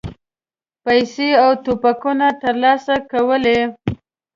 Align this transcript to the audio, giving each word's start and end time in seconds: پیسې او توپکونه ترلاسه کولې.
پیسې 0.83 1.29
او 1.43 1.51
توپکونه 1.63 2.27
ترلاسه 2.41 2.95
کولې. 3.11 3.59